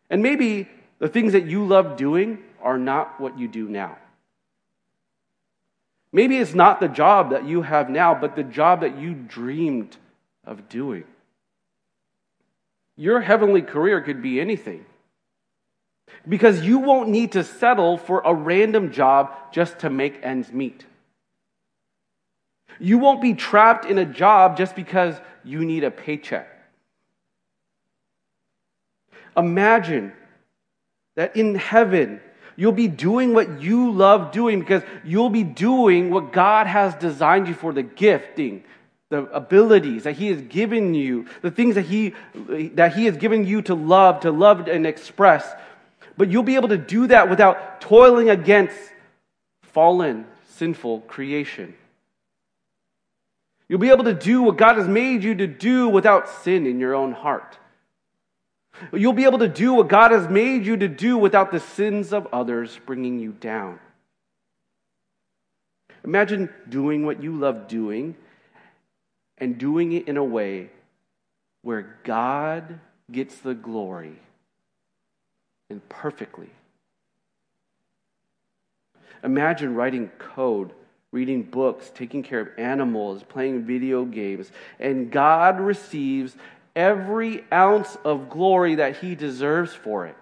[0.09, 3.97] And maybe the things that you love doing are not what you do now.
[6.11, 9.97] Maybe it's not the job that you have now, but the job that you dreamed
[10.45, 11.05] of doing.
[12.95, 14.85] Your heavenly career could be anything.
[16.29, 20.85] Because you won't need to settle for a random job just to make ends meet.
[22.79, 26.47] You won't be trapped in a job just because you need a paycheck.
[29.35, 30.13] Imagine
[31.15, 32.21] that in heaven,
[32.55, 37.47] You'll be doing what you love doing because you'll be doing what God has designed
[37.47, 38.63] you for the gifting,
[39.09, 42.13] the abilities that He has given you, the things that He,
[42.75, 45.51] that he has given you to love, to love and express.
[46.15, 48.77] But you'll be able to do that without toiling against
[49.63, 51.73] fallen, sinful creation.
[53.73, 56.79] You'll be able to do what God has made you to do without sin in
[56.79, 57.57] your own heart.
[58.93, 62.13] You'll be able to do what God has made you to do without the sins
[62.13, 63.79] of others bringing you down.
[66.05, 68.15] Imagine doing what you love doing
[69.39, 70.69] and doing it in a way
[71.63, 72.79] where God
[73.11, 74.19] gets the glory
[75.71, 76.51] and perfectly.
[79.23, 80.73] Imagine writing code,
[81.13, 86.35] reading books, taking care of animals, playing video games, and God receives
[86.75, 90.17] every ounce of glory that he deserves for it.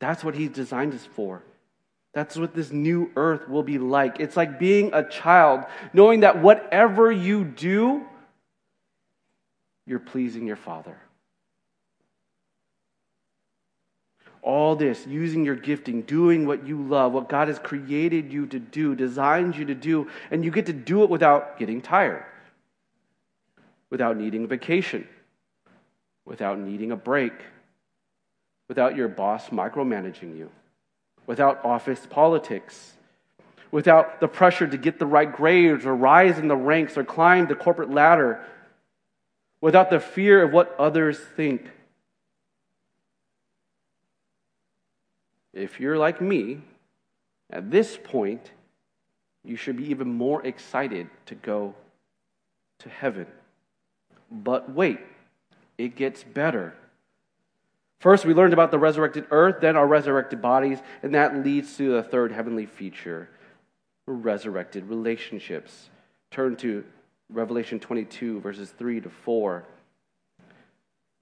[0.00, 1.42] That's what he designed us for.
[2.14, 4.20] That's what this new earth will be like.
[4.20, 8.06] It's like being a child, knowing that whatever you do,
[9.84, 10.96] you're pleasing your Father.
[14.44, 18.58] All this, using your gifting, doing what you love, what God has created you to
[18.58, 22.24] do, designed you to do, and you get to do it without getting tired,
[23.90, 25.08] without needing a vacation,
[26.26, 27.32] without needing a break,
[28.68, 30.50] without your boss micromanaging you,
[31.26, 32.92] without office politics,
[33.70, 37.46] without the pressure to get the right grades or rise in the ranks or climb
[37.46, 38.44] the corporate ladder,
[39.62, 41.70] without the fear of what others think.
[45.54, 46.60] If you're like me,
[47.50, 48.50] at this point,
[49.44, 51.74] you should be even more excited to go
[52.80, 53.26] to heaven.
[54.30, 54.98] But wait,
[55.78, 56.74] it gets better.
[58.00, 61.92] First, we learned about the resurrected earth, then our resurrected bodies, and that leads to
[61.92, 63.30] the third heavenly feature
[64.06, 65.88] resurrected relationships.
[66.30, 66.84] Turn to
[67.30, 69.64] Revelation 22, verses 3 to 4.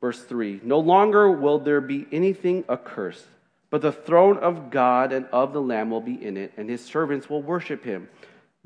[0.01, 3.27] Verse 3 No longer will there be anything accursed
[3.73, 6.85] but the throne of God and of the Lamb will be in it, and his
[6.85, 8.07] servants will worship him.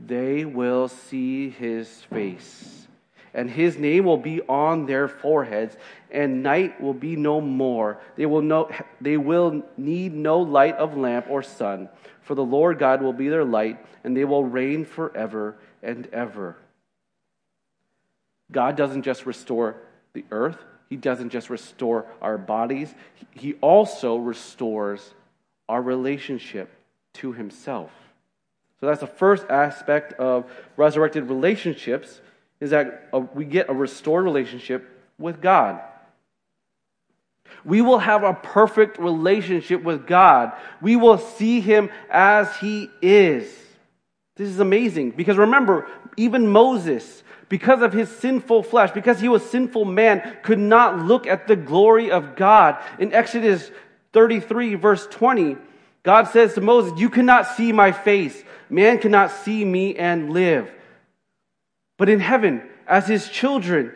[0.04, 2.88] They will see his face,
[3.32, 5.76] and his name will be on their foreheads,
[6.10, 8.00] and night will be no more.
[8.16, 8.68] They will, no,
[9.00, 11.88] they will need no light of lamp or sun,
[12.22, 16.56] for the Lord God will be their light, and they will reign forever and ever.
[18.50, 19.76] God doesn't just restore
[20.14, 22.94] the earth, he doesn't just restore our bodies,
[23.30, 25.14] He also restores
[25.68, 26.70] our relationship
[27.14, 27.90] to Himself.
[28.80, 30.44] So that's the first aspect of
[30.76, 32.20] resurrected relationships
[32.60, 35.80] is that uh, we get a restored relationship with God.
[37.64, 40.52] We will have a perfect relationship with God.
[40.80, 43.52] We will see Him as He is.
[44.36, 49.44] This is amazing because remember, even Moses, because of his sinful flesh, because he was
[49.48, 52.76] sinful man, could not look at the glory of God.
[52.98, 53.70] In Exodus
[54.12, 55.56] 33, verse 20,
[56.02, 58.44] God says to Moses, You cannot see my face.
[58.68, 60.70] Man cannot see me and live.
[61.96, 63.92] But in heaven, as his children,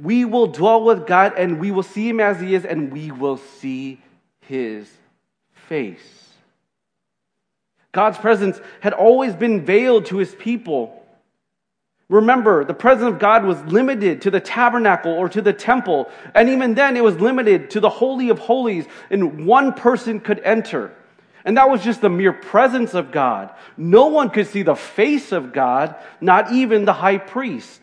[0.00, 3.12] we will dwell with God and we will see him as he is and we
[3.12, 4.00] will see
[4.40, 4.90] his
[5.52, 6.23] face.
[7.94, 11.00] God's presence had always been veiled to his people.
[12.10, 16.10] Remember, the presence of God was limited to the tabernacle or to the temple.
[16.34, 20.40] And even then, it was limited to the Holy of Holies, and one person could
[20.40, 20.92] enter.
[21.46, 23.50] And that was just the mere presence of God.
[23.76, 27.80] No one could see the face of God, not even the high priest.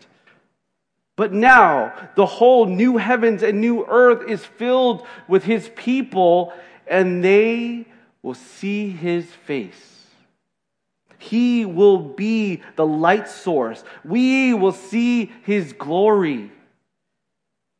[1.16, 6.54] But now, the whole new heavens and new earth is filled with his people,
[6.88, 7.86] and they
[8.22, 9.91] will see his face.
[11.22, 13.84] He will be the light source.
[14.04, 16.52] We will see His glory.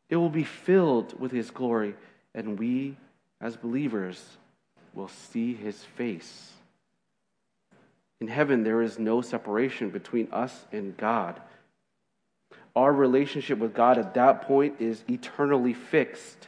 [0.10, 1.96] It will be filled with His glory,
[2.36, 2.98] and we,
[3.42, 4.24] as believers,
[4.94, 6.52] will see His face.
[8.20, 11.42] In heaven, there is no separation between us and God.
[12.76, 16.48] Our relationship with God at that point is eternally fixed.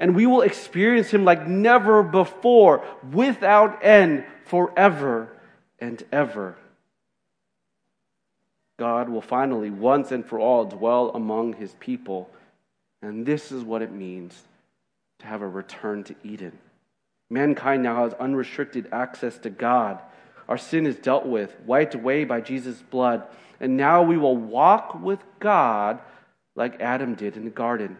[0.00, 2.82] And we will experience Him like never before,
[3.12, 5.34] without end, forever
[5.78, 6.56] and ever.
[8.78, 12.30] God will finally, once and for all, dwell among his people.
[13.02, 14.40] And this is what it means
[15.18, 16.56] to have a return to Eden.
[17.30, 20.00] Mankind now has unrestricted access to God.
[20.48, 23.24] Our sin is dealt with, wiped away by Jesus' blood.
[23.60, 26.00] And now we will walk with God
[26.54, 27.98] like Adam did in the garden.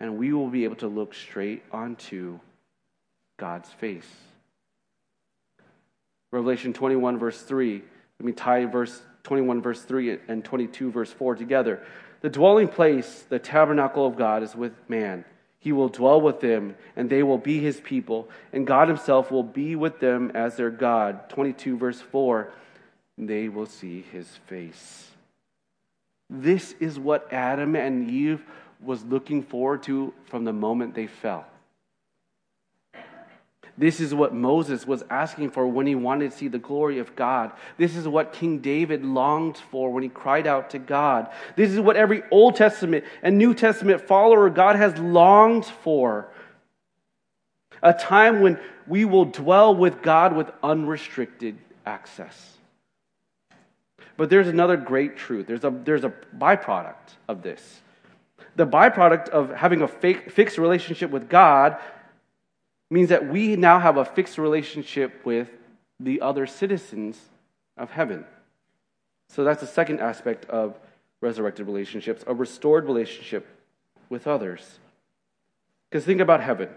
[0.00, 2.38] And we will be able to look straight onto
[3.38, 4.08] God's face.
[6.30, 7.82] Revelation 21, verse 3.
[8.18, 11.82] Let me tie verse 21, verse 3 and 22, verse 4 together.
[12.20, 15.24] The dwelling place, the tabernacle of God, is with man.
[15.58, 19.42] He will dwell with them, and they will be his people, and God himself will
[19.42, 21.28] be with them as their God.
[21.28, 22.52] 22, verse 4.
[23.18, 25.10] They will see his face.
[26.28, 28.42] This is what Adam and Eve
[28.80, 31.46] was looking forward to from the moment they fell.
[33.78, 37.14] This is what Moses was asking for when he wanted to see the glory of
[37.14, 37.52] God.
[37.76, 41.28] This is what King David longed for when he cried out to God.
[41.56, 46.28] This is what every Old Testament and New Testament follower God has longed for.
[47.82, 52.56] A time when we will dwell with God with unrestricted access.
[54.16, 55.46] But there's another great truth.
[55.46, 57.82] There's a, there's a byproduct of this.
[58.56, 61.76] The byproduct of having a fake, fixed relationship with God
[62.90, 65.48] means that we now have a fixed relationship with
[65.98, 67.20] the other citizens
[67.76, 68.24] of heaven.
[69.28, 70.78] So that's the second aspect of
[71.20, 73.46] resurrected relationships, a restored relationship
[74.08, 74.78] with others.
[75.90, 76.68] Because think about heaven.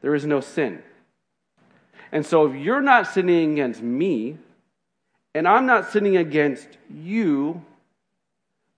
[0.00, 0.82] there is no sin.
[2.12, 4.38] And so if you're not sinning against me,
[5.34, 7.62] and I'm not sinning against you,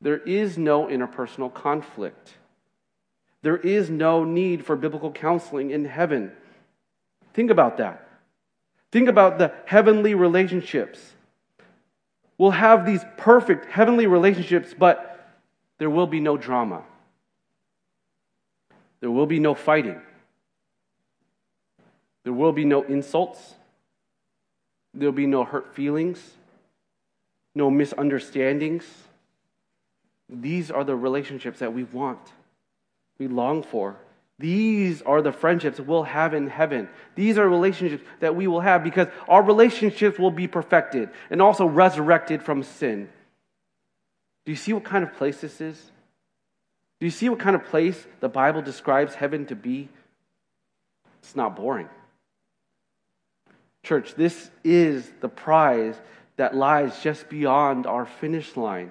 [0.00, 2.34] there is no interpersonal conflict.
[3.42, 6.32] There is no need for biblical counseling in heaven.
[7.36, 8.08] Think about that.
[8.90, 11.12] Think about the heavenly relationships.
[12.38, 15.28] We'll have these perfect heavenly relationships, but
[15.76, 16.82] there will be no drama.
[19.00, 20.00] There will be no fighting.
[22.24, 23.52] There will be no insults.
[24.94, 26.18] There'll be no hurt feelings,
[27.54, 28.86] no misunderstandings.
[30.30, 32.32] These are the relationships that we want,
[33.18, 33.96] we long for.
[34.38, 36.88] These are the friendships we'll have in heaven.
[37.14, 41.64] These are relationships that we will have because our relationships will be perfected and also
[41.64, 43.08] resurrected from sin.
[44.44, 45.90] Do you see what kind of place this is?
[47.00, 49.88] Do you see what kind of place the Bible describes heaven to be?
[51.22, 51.88] It's not boring.
[53.84, 55.98] Church, this is the prize
[56.36, 58.90] that lies just beyond our finish line.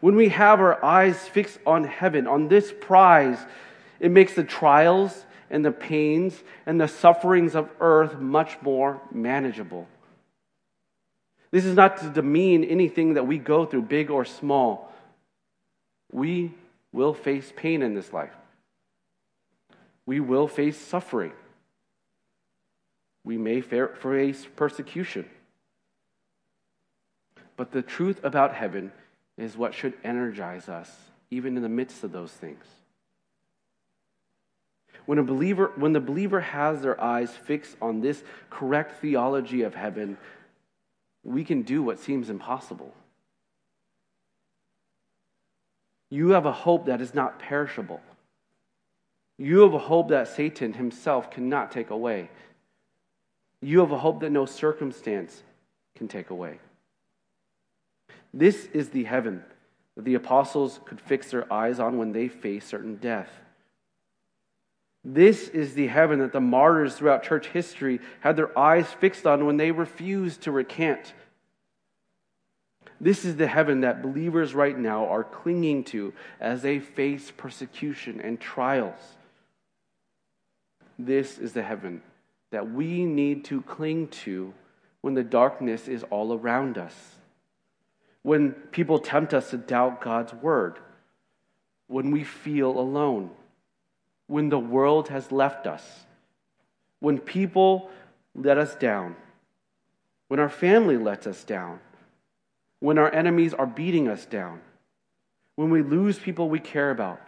[0.00, 3.38] When we have our eyes fixed on heaven, on this prize,
[4.02, 9.86] it makes the trials and the pains and the sufferings of earth much more manageable.
[11.52, 14.92] This is not to demean anything that we go through, big or small.
[16.10, 16.52] We
[16.92, 18.34] will face pain in this life.
[20.04, 21.32] We will face suffering.
[23.22, 25.26] We may face persecution.
[27.56, 28.90] But the truth about heaven
[29.38, 30.90] is what should energize us,
[31.30, 32.64] even in the midst of those things.
[35.06, 39.74] When, a believer, when the believer has their eyes fixed on this correct theology of
[39.74, 40.16] heaven,
[41.24, 42.94] we can do what seems impossible.
[46.10, 48.00] You have a hope that is not perishable.
[49.38, 52.30] You have a hope that Satan himself cannot take away.
[53.60, 55.42] You have a hope that no circumstance
[55.96, 56.58] can take away.
[58.34, 59.42] This is the heaven
[59.96, 63.30] that the apostles could fix their eyes on when they face certain death.
[65.04, 69.46] This is the heaven that the martyrs throughout church history had their eyes fixed on
[69.46, 71.12] when they refused to recant.
[73.00, 78.20] This is the heaven that believers right now are clinging to as they face persecution
[78.20, 79.00] and trials.
[81.00, 82.00] This is the heaven
[82.52, 84.54] that we need to cling to
[85.00, 86.94] when the darkness is all around us,
[88.22, 90.78] when people tempt us to doubt God's word,
[91.88, 93.30] when we feel alone
[94.32, 96.06] when the world has left us,
[97.00, 97.90] when people
[98.34, 99.14] let us down,
[100.28, 101.78] when our family lets us down,
[102.80, 104.58] when our enemies are beating us down,
[105.56, 107.20] when we lose people we care about,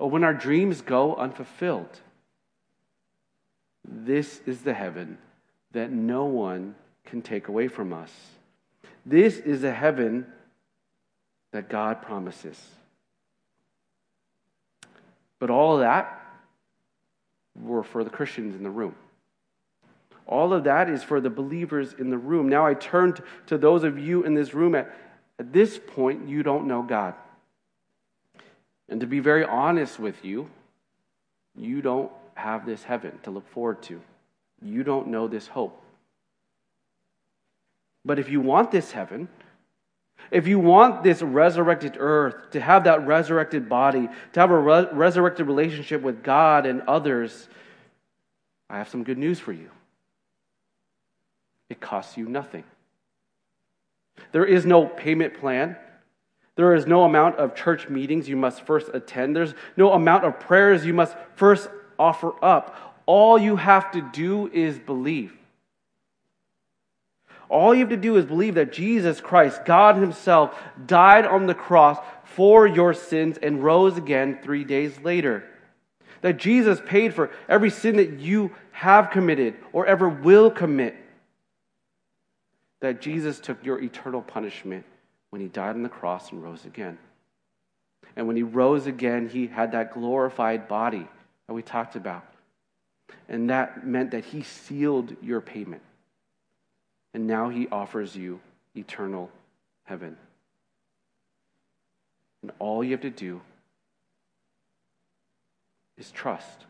[0.00, 2.00] or when our dreams go unfulfilled.
[3.86, 5.18] This is the heaven
[5.70, 6.74] that no one
[7.06, 8.10] can take away from us.
[9.06, 10.26] This is the heaven
[11.52, 12.60] that God promises.
[15.42, 16.22] But all of that
[17.60, 18.94] were for the Christians in the room.
[20.24, 22.48] All of that is for the believers in the room.
[22.48, 23.16] Now I turn
[23.48, 24.76] to those of you in this room.
[24.76, 24.94] At,
[25.40, 27.14] at this point, you don't know God.
[28.88, 30.48] And to be very honest with you,
[31.56, 34.00] you don't have this heaven to look forward to.
[34.64, 35.82] You don't know this hope.
[38.04, 39.28] But if you want this heaven,
[40.32, 44.88] if you want this resurrected earth, to have that resurrected body, to have a re-
[44.92, 47.48] resurrected relationship with God and others,
[48.70, 49.70] I have some good news for you.
[51.68, 52.64] It costs you nothing.
[54.32, 55.76] There is no payment plan.
[56.56, 59.36] There is no amount of church meetings you must first attend.
[59.36, 61.68] There's no amount of prayers you must first
[61.98, 63.02] offer up.
[63.04, 65.36] All you have to do is believe.
[67.52, 71.54] All you have to do is believe that Jesus Christ, God Himself, died on the
[71.54, 75.44] cross for your sins and rose again three days later.
[76.22, 80.96] That Jesus paid for every sin that you have committed or ever will commit.
[82.80, 84.86] That Jesus took your eternal punishment
[85.28, 86.96] when He died on the cross and rose again.
[88.16, 91.06] And when He rose again, He had that glorified body
[91.48, 92.24] that we talked about.
[93.28, 95.82] And that meant that He sealed your payment
[97.14, 98.40] and now he offers you
[98.74, 99.30] eternal
[99.84, 100.16] heaven.
[102.42, 103.40] And all you have to do
[105.98, 106.64] is trust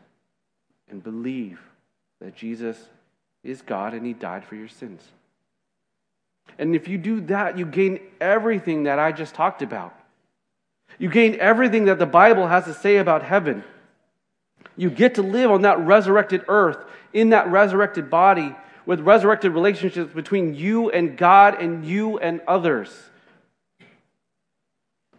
[0.89, 1.59] and believe
[2.21, 2.77] that Jesus
[3.43, 5.01] is God and he died for your sins.
[6.59, 9.97] And if you do that, you gain everything that I just talked about.
[10.99, 13.63] You gain everything that the Bible has to say about heaven.
[14.77, 16.77] You get to live on that resurrected earth,
[17.11, 22.89] in that resurrected body, with resurrected relationships between you and God and you and others.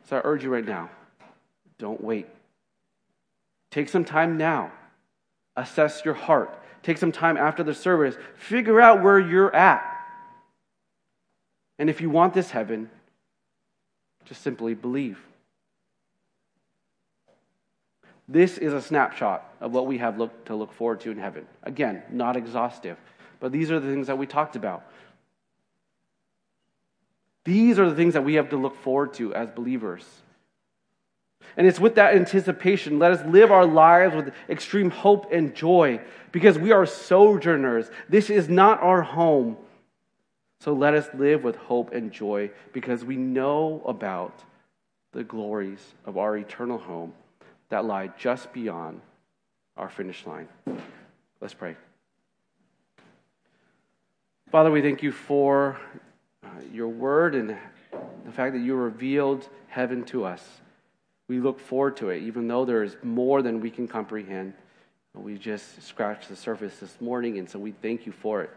[0.08, 0.90] So I urge you right now
[1.78, 2.26] don't wait.
[3.70, 4.72] Take some time now.
[5.56, 6.58] Assess your heart.
[6.82, 8.16] Take some time after the service.
[8.36, 9.84] Figure out where you're at.
[11.78, 12.90] And if you want this heaven,
[14.24, 15.18] just simply believe.
[18.28, 21.46] This is a snapshot of what we have look, to look forward to in heaven.
[21.62, 22.96] Again, not exhaustive,
[23.44, 24.86] but these are the things that we talked about.
[27.44, 30.02] These are the things that we have to look forward to as believers.
[31.58, 36.00] And it's with that anticipation, let us live our lives with extreme hope and joy
[36.32, 37.90] because we are sojourners.
[38.08, 39.58] This is not our home.
[40.60, 44.42] So let us live with hope and joy because we know about
[45.12, 47.12] the glories of our eternal home
[47.68, 49.02] that lie just beyond
[49.76, 50.48] our finish line.
[51.42, 51.76] Let's pray.
[54.54, 55.80] Father, we thank you for
[56.44, 57.56] uh, your word and
[58.24, 60.48] the fact that you revealed heaven to us.
[61.26, 64.54] We look forward to it, even though there is more than we can comprehend.
[65.12, 68.50] We just scratched the surface this morning, and so we thank you for it.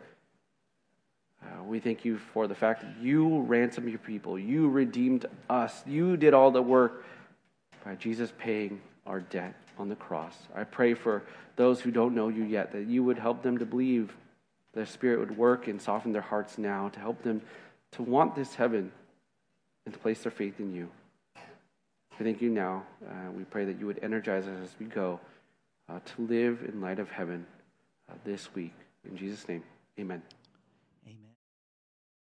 [1.41, 4.37] Uh, we thank you for the fact that you ransomed your people.
[4.37, 5.81] You redeemed us.
[5.87, 7.05] You did all the work
[7.83, 10.37] by Jesus paying our debt on the cross.
[10.53, 11.23] I pray for
[11.55, 14.13] those who don't know you yet that you would help them to believe
[14.77, 17.41] the Spirit would work and soften their hearts now to help them
[17.91, 18.91] to want this heaven
[19.85, 20.87] and to place their faith in you.
[22.19, 22.83] We thank you now.
[23.03, 25.19] Uh, we pray that you would energize us as we go
[25.89, 27.45] uh, to live in light of heaven
[28.09, 28.73] uh, this week.
[29.09, 29.63] In Jesus' name,
[29.99, 30.21] amen.